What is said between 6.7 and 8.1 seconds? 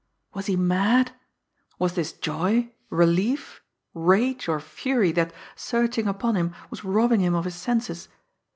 was robbing him of his senses!